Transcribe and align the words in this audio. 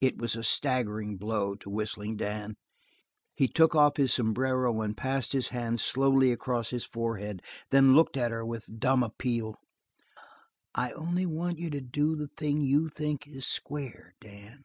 It 0.00 0.18
was 0.18 0.36
a 0.36 0.44
staggering 0.44 1.16
blow 1.16 1.56
to 1.56 1.68
Whistling 1.68 2.16
Dan. 2.16 2.54
He 3.34 3.48
took 3.48 3.74
off 3.74 3.96
his 3.96 4.14
sombrero 4.14 4.82
and 4.82 4.96
passed 4.96 5.32
his 5.32 5.48
hand 5.48 5.80
slowly 5.80 6.30
across 6.30 6.70
his 6.70 6.84
forehead, 6.84 7.42
then 7.72 7.96
looked 7.96 8.16
at 8.16 8.30
her 8.30 8.46
with 8.46 8.68
a 8.68 8.72
dumb 8.74 9.02
appeal. 9.02 9.56
"I 10.76 10.92
only 10.92 11.26
want 11.26 11.58
you 11.58 11.70
to 11.70 11.80
do 11.80 12.14
the 12.14 12.28
thing 12.28 12.60
you 12.62 12.88
think 12.88 13.26
is 13.26 13.48
square, 13.48 14.14
Dan." 14.20 14.62